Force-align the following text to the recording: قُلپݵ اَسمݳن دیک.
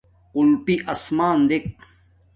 قُلپݵ 0.33 0.75
اَسمݳن 0.91 1.39
دیک. 1.49 1.65